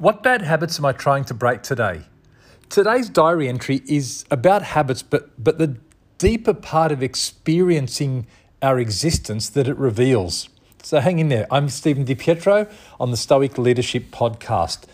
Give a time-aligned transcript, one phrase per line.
[0.00, 2.04] What bad habits am I trying to break today?
[2.70, 5.76] Today's diary entry is about habits, but, but the
[6.16, 8.26] deeper part of experiencing
[8.62, 10.48] our existence that it reveals.
[10.82, 11.46] So hang in there.
[11.50, 14.84] I'm Stephen DiPietro on the Stoic Leadership Podcast.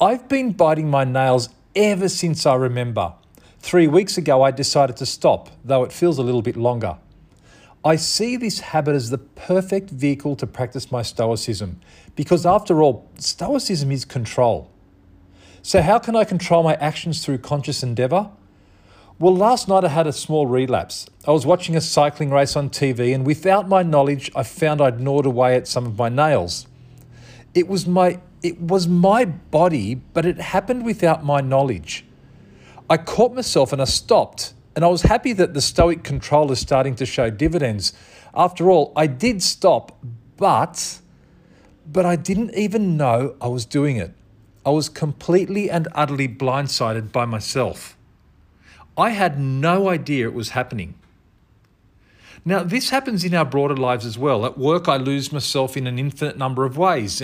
[0.00, 3.14] I've been biting my nails ever since I remember.
[3.58, 6.96] Three weeks ago, I decided to stop, though it feels a little bit longer.
[7.84, 11.80] I see this habit as the perfect vehicle to practice my Stoicism,
[12.16, 14.70] because after all, Stoicism is control.
[15.62, 18.30] So, how can I control my actions through conscious endeavour?
[19.20, 21.08] Well, last night I had a small relapse.
[21.26, 25.00] I was watching a cycling race on TV, and without my knowledge, I found I'd
[25.00, 26.66] gnawed away at some of my nails.
[27.54, 32.04] It was my it was my body, but it happened without my knowledge.
[32.88, 36.60] I caught myself and I stopped, and I was happy that the stoic control is
[36.60, 37.92] starting to show dividends.
[38.34, 39.98] After all, I did stop,
[40.36, 41.00] but
[41.90, 44.12] but I didn't even know I was doing it.
[44.64, 47.96] I was completely and utterly blindsided by myself.
[48.96, 50.94] I had no idea it was happening.
[52.44, 54.44] Now, this happens in our broader lives as well.
[54.44, 57.22] At work, I lose myself in an infinite number of ways.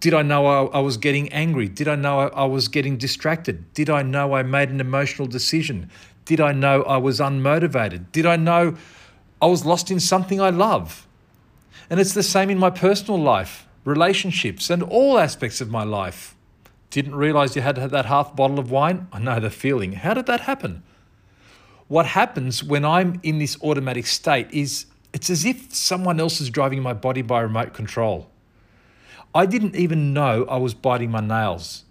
[0.00, 1.68] Did I know I, was getting angry?
[1.68, 3.72] Did I know I was getting distracted?
[3.74, 5.90] Did I know I made an emotional decision?
[6.28, 8.12] Did I know I was unmotivated?
[8.12, 8.76] Did I know
[9.40, 11.06] I was lost in something I love?
[11.88, 16.36] And it's the same in my personal life, relationships, and all aspects of my life.
[16.90, 19.08] Didn't realize you had that half bottle of wine?
[19.10, 19.92] I know the feeling.
[19.92, 20.82] How did that happen?
[21.86, 24.84] What happens when I'm in this automatic state is
[25.14, 28.28] it's as if someone else is driving my body by remote control.
[29.34, 31.84] I didn't even know I was biting my nails,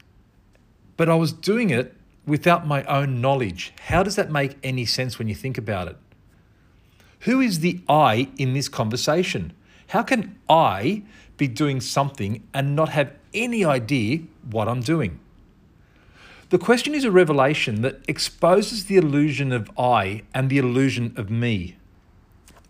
[0.96, 1.97] but I was doing it
[2.28, 3.74] without my own knowledge.
[3.88, 5.98] How does that make any sense when you think about it?
[7.22, 9.54] Who is the I in this conversation?
[9.88, 11.04] How can I
[11.38, 14.20] be doing something and not have any idea
[14.52, 15.20] what I'm doing?
[16.50, 21.30] The question is a revelation that exposes the illusion of I and the illusion of
[21.30, 21.78] me.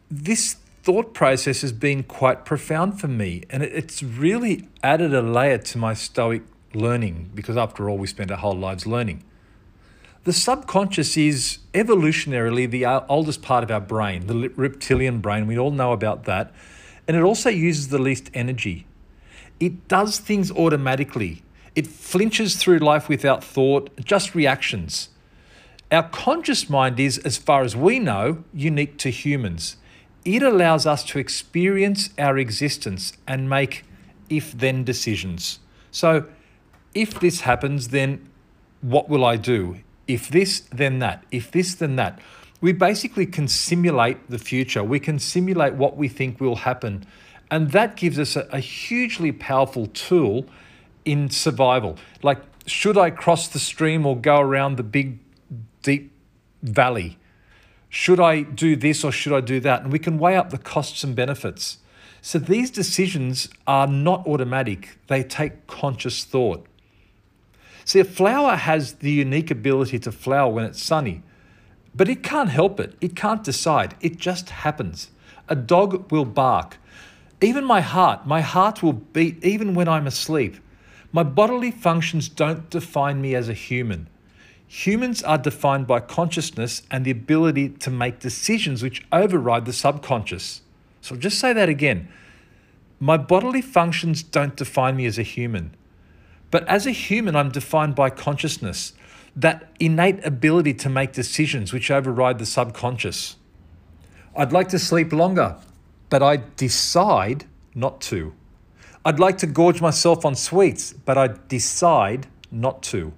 [0.10, 5.58] This thought process has been quite profound for me, and it's really added a layer
[5.58, 6.44] to my Stoic
[6.74, 9.24] learning because, after all, we spend our whole lives learning.
[10.28, 15.48] The subconscious is evolutionarily the oldest part of our brain, the reptilian brain.
[15.48, 16.52] We all know about that.
[17.08, 18.86] And it also uses the least energy.
[19.62, 21.44] It does things automatically.
[21.76, 25.08] It flinches through life without thought, just reactions.
[25.94, 29.78] Our conscious mind is, as far as we know, unique to humans.
[30.26, 33.86] It allows us to experience our existence and make
[34.30, 35.60] if then decisions.
[35.90, 36.26] So,
[36.94, 38.28] if this happens, then
[38.82, 39.78] what will I do?
[40.08, 41.24] If this, then that.
[41.32, 42.20] If this, then that
[42.60, 44.84] we basically can simulate the future.
[44.84, 47.06] We can simulate what we think will happen.
[47.52, 50.46] And that gives us a, a, hugely powerful tool
[51.06, 51.98] in survival.
[52.24, 55.20] Like, should I cross the stream or go around the big,
[55.84, 56.12] deep
[56.64, 57.18] valley?
[57.90, 59.84] Should I do this or should I do that?
[59.84, 61.78] And we can weigh up the costs and benefits.
[62.22, 66.66] So these decisions are not automatic, they take conscious thought.
[67.88, 71.24] See, a flower has the unique ability to flower when it's sunny.
[71.96, 72.96] But it can't help it.
[73.00, 73.96] It can't decide.
[74.02, 75.10] It just happens.
[75.48, 76.80] A dog will bark.
[77.40, 80.58] Even my heart, my heart will beat even when I'm asleep.
[81.14, 84.10] My bodily functions don't define me as a human.
[84.68, 90.62] Humans are defined by consciousness and the ability to make decisions which override the subconscious.
[91.00, 92.10] So I'll just say that again.
[93.00, 95.74] My bodily functions don't define me as a human.
[96.52, 98.94] But as a human, I'm defined by consciousness
[99.36, 103.36] that innate ability to make decisions which override the subconscious.
[104.36, 105.58] I'd like to sleep longer,
[106.10, 108.34] but I decide not to.
[109.06, 113.14] I'd like to gorge myself on sweets, but I decide not to.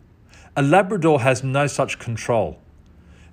[0.56, 2.60] A Labrador has no such control.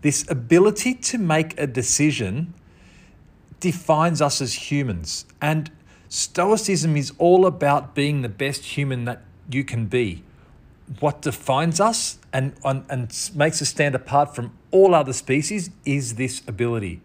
[0.03, 2.55] This ability to make a decision
[3.59, 5.27] defines us as humans.
[5.41, 5.71] And
[6.09, 10.23] Stoicism is all about being the best human that you can be
[11.01, 16.15] what defines us and, and, and makes us stand apart from all other species is
[16.15, 17.01] this ability.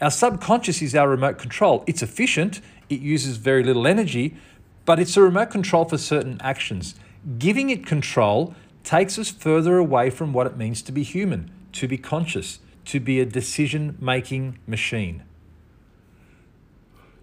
[0.00, 1.82] Our subconscious is our remote control.
[1.86, 4.36] It's efficient, it uses very little energy,
[4.84, 6.94] but it's a remote control for certain actions.
[7.38, 8.54] Giving it control
[8.84, 13.00] takes us further away from what it means to be human, to be conscious, to
[13.00, 15.24] be a decision making machine.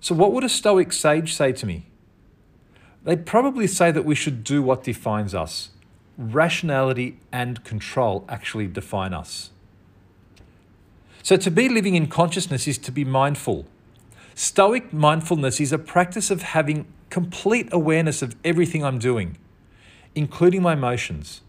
[0.01, 1.88] So, what would a Stoic sage say to me?
[3.06, 5.69] They'd probably say that we should do what defines us.
[6.18, 9.52] Rationality and control actually define us.
[11.24, 13.66] So, to be living in consciousness is to be mindful.
[14.34, 19.38] Stoic mindfulness is a practice of having complete awareness of everything I'm doing.
[20.16, 21.42] including my emotions.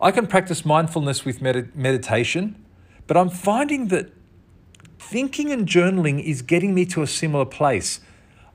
[0.00, 2.62] I can practice mindfulness with med- meditation,
[3.06, 4.12] but I'm finding that
[4.98, 8.00] thinking and journaling is getting me to a similar place.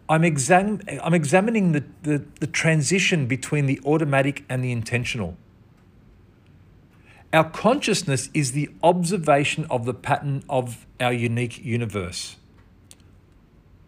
[0.09, 5.37] I'm, exam- I'm examining the, the, the transition between the automatic and the intentional.
[7.31, 12.35] Our consciousness is the observation of the pattern of our unique universe.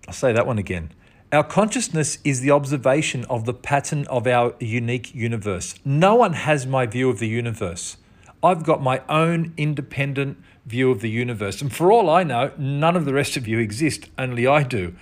[0.07, 0.91] I'll say that one again.
[1.31, 5.75] Our consciousness is the observation of the pattern of our unique universe.
[5.83, 7.97] No one has my view of the universe.
[8.41, 11.61] I've got my own independent view of the universe.
[11.61, 14.95] And for all I know, none of the rest of you exist, only I do.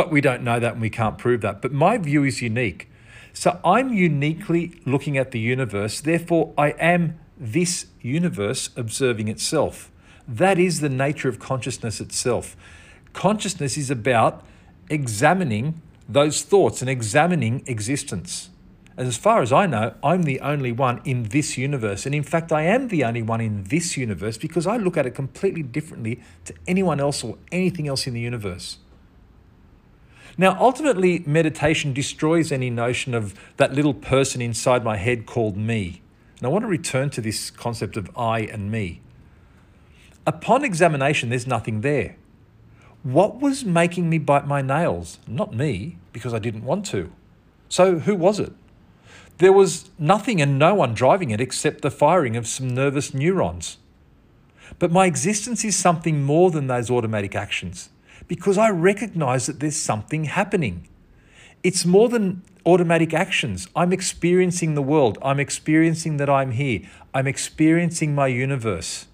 [0.00, 1.60] But we don't know that and we can't prove that.
[1.60, 2.90] But my view is unique.
[3.34, 6.00] So I'm uniquely looking at the universe.
[6.00, 9.90] Therefore, I am this universe observing itself.
[10.26, 12.56] That is the nature of consciousness itself.
[13.12, 14.42] Consciousness is about
[14.88, 18.48] examining those thoughts and examining existence.
[18.96, 22.06] And as far as I know, I'm the only one in this universe.
[22.06, 25.04] And in fact, I am the only one in this universe because I look at
[25.04, 28.78] it completely differently to anyone else or anything else in the universe.
[30.40, 36.00] Now, ultimately, meditation destroys any notion of that little person inside my head called me.
[36.38, 39.02] And I want to return to this concept of I and me.
[40.26, 42.16] Upon examination, there's nothing there.
[43.02, 45.18] What was making me bite my nails?
[45.26, 47.12] Not me, because I didn't want to.
[47.68, 48.54] So, who was it?
[49.36, 53.76] There was nothing and no one driving it except the firing of some nervous neurons.
[54.78, 57.90] But my existence is something more than those automatic actions
[58.30, 60.86] because I recognize that there's something happening.
[61.64, 63.66] It's more than automatic actions.
[63.74, 65.18] I'm experiencing the world.
[65.20, 66.82] I'm experiencing that I'm here.
[67.12, 69.08] I'm experiencing my universe.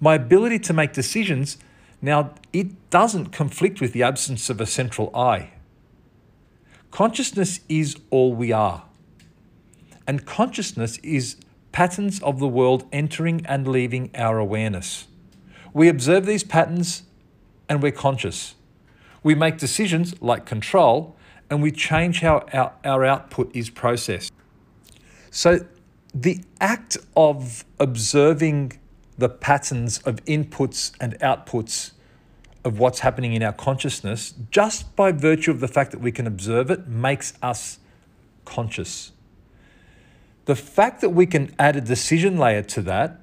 [0.00, 1.56] My ability to make decisions,
[2.02, 5.52] now, it doesn't conflict with the absence of a central I.
[6.90, 8.82] Consciousness is all we are.
[10.08, 11.36] And consciousness is
[11.70, 15.06] patterns of the world entering and leaving our awareness.
[15.72, 17.04] We observe these patterns
[17.68, 18.54] and we're conscious.
[19.22, 21.16] We make decisions like control
[21.50, 24.32] and we change how our, our output is processed.
[25.30, 25.66] So,
[26.14, 28.78] the act of observing
[29.18, 31.92] the patterns of inputs and outputs
[32.64, 36.26] of what's happening in our consciousness, just by virtue of the fact that we can
[36.26, 37.78] observe it, makes us
[38.44, 39.12] conscious.
[40.46, 43.20] The fact that we can add a decision layer to that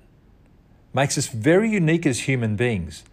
[0.93, 3.03] makes us very unique as human beings.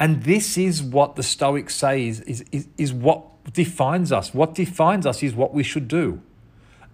[0.00, 4.32] And this is what the Stoics say is, is, is, is what defines us.
[4.32, 6.22] What defines us is what we should do.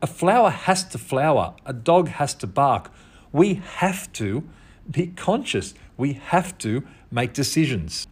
[0.03, 2.91] A flower has to flower, a dog has to bark.
[3.33, 4.43] We have to
[4.91, 8.09] be conscious, we have to make decisions.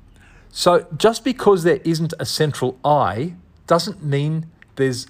[0.50, 3.35] So just because there isn't a central I
[3.67, 4.46] doesn't mean
[4.76, 5.08] there's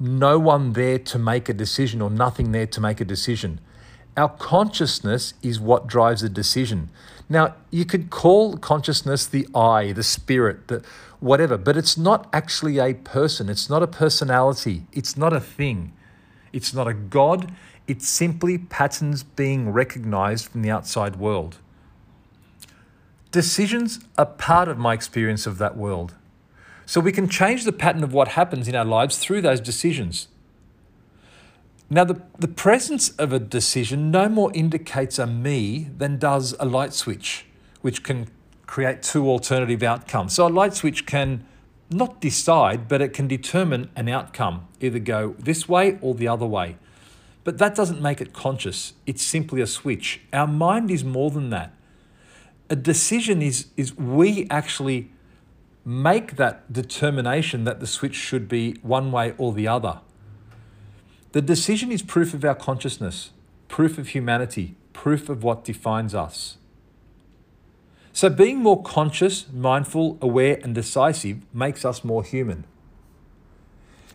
[0.00, 3.60] no one there to make a decision or nothing there to make a decision.
[4.16, 6.90] Our consciousness is what drives a decision.
[7.28, 10.82] Now, you could call consciousness the I, the spirit, the
[11.20, 13.48] whatever, but it's not actually a person.
[13.48, 14.84] It's not a personality.
[14.92, 15.92] It's not a thing.
[16.52, 17.52] It's not a God.
[17.86, 21.56] It's simply patterns being recognized from the outside world.
[23.32, 26.14] Decisions are part of my experience of that world.
[26.86, 30.28] So we can change the pattern of what happens in our lives through those decisions.
[31.88, 36.64] Now, the, the presence of a decision no more indicates a me than does a
[36.64, 37.46] light switch,
[37.80, 38.28] which can
[38.66, 40.34] create two alternative outcomes.
[40.34, 41.46] So, a light switch can
[41.88, 46.46] not decide, but it can determine an outcome, either go this way or the other
[46.46, 46.76] way.
[47.44, 50.22] But that doesn't make it conscious, it's simply a switch.
[50.32, 51.72] Our mind is more than that.
[52.68, 55.12] A decision is, is we actually
[55.84, 60.00] make that determination that the switch should be one way or the other.
[61.36, 63.28] The decision is proof of our consciousness,
[63.68, 66.56] proof of humanity, proof of what defines us.
[68.14, 72.64] So, being more conscious, mindful, aware, and decisive makes us more human.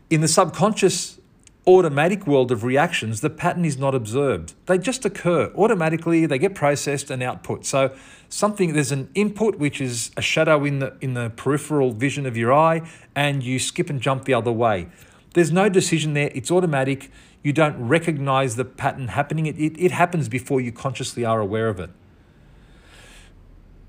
[0.10, 1.20] In the subconscious,
[1.68, 4.56] automatic world of reactions, the pattern is not observed.
[4.66, 7.68] They just occur automatically, they get processed and output.
[7.68, 7.96] So,
[8.30, 12.36] something there's an input which is a shadow in the, in the peripheral vision of
[12.36, 12.82] your eye,
[13.16, 14.88] and you skip and jump the other way.
[15.34, 17.12] There's no decision there, it's automatic.
[17.44, 19.46] You don't recognize the pattern happening.
[19.46, 21.90] It, it, it happens before you consciously are aware of it.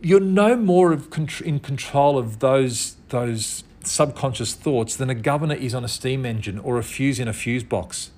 [0.00, 1.08] You're no more of
[1.44, 6.58] in control of those, those subconscious thoughts than a governor is on a steam engine
[6.58, 8.10] or a fuse in a fuse box.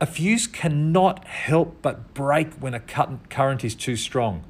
[0.00, 4.44] A fuse cannot help but break when a current is too strong.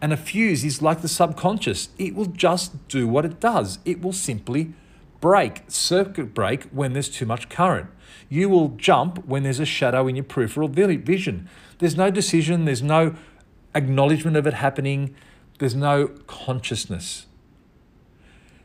[0.00, 4.02] And a fuse is like the subconscious, it will just do what it does, it
[4.02, 4.74] will simply
[5.20, 7.88] break, circuit break, when there's too much current.
[8.28, 11.48] You will jump when there's a shadow in your peripheral vision.
[11.78, 13.14] There's no decision, there's no
[13.74, 15.14] acknowledgement of it happening,
[15.58, 17.26] there's no consciousness.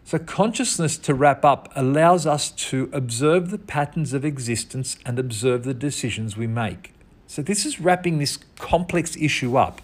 [0.04, 5.64] So, consciousness, to wrap up, allows us to observe the patterns of existence and observe
[5.64, 6.94] the decisions we make.
[7.28, 9.82] So, this is wrapping this complex issue up.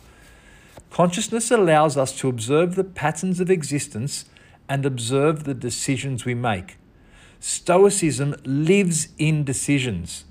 [0.89, 4.25] Consciousness allows us to observe the patterns of existence
[4.69, 6.77] and observe the decisions we make.
[7.39, 10.25] Stoicism lives in decisions.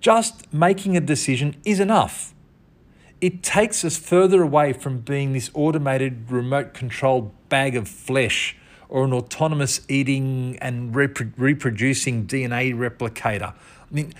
[0.00, 2.34] Just making a decision is enough.
[3.20, 8.56] It takes us further away from being this automated, remote controlled bag of flesh
[8.88, 13.52] or an autonomous eating and repro- reproducing DNA replicator.
[13.52, 14.14] I mean,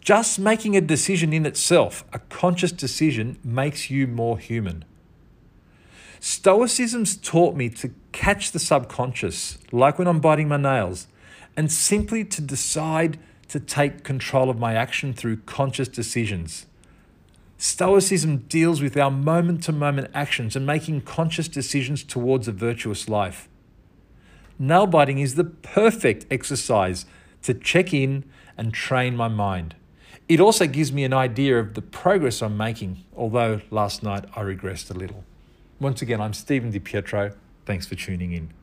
[0.00, 4.84] just making a decision in itself, a conscious decision, makes you more human.
[6.20, 11.06] Stoicism's taught me to catch the subconscious, like when I'm biting my nails,
[11.56, 16.66] and simply to decide to take control of my action through conscious decisions.
[17.56, 23.08] Stoicism deals with our moment to moment actions and making conscious decisions towards a virtuous
[23.08, 23.48] life.
[24.58, 27.06] Nail biting is the perfect exercise
[27.42, 28.24] to check in
[28.56, 29.74] and train my mind.
[30.28, 34.42] It also gives me an idea of the progress I'm making, although last night I
[34.42, 35.24] regressed a little.
[35.80, 37.36] Once again, I'm Stephen DiPietro.
[37.64, 38.57] Thanks for tuning in.